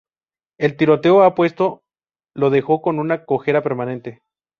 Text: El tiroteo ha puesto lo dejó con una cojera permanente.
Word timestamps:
El 0.57 0.77
tiroteo 0.77 1.21
ha 1.21 1.35
puesto 1.35 1.83
lo 2.35 2.49
dejó 2.49 2.81
con 2.81 2.97
una 2.97 3.23
cojera 3.23 3.61
permanente. 3.61 4.23